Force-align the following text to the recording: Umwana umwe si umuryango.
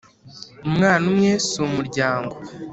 Umwana 0.67 1.03
umwe 1.11 1.31
si 1.47 1.55
umuryango. 1.67 2.35